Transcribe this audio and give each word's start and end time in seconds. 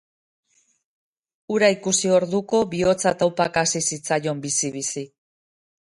Hura 1.55 1.69
ikusi 1.75 2.11
orduko, 2.19 2.63
bihotza 2.73 3.15
taupaka 3.21 3.67
hasi 3.67 3.85
zitzaion 3.93 4.45
bizi-bizi. 4.47 5.09